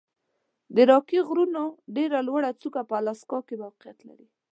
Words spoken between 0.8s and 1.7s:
راکي د غرونو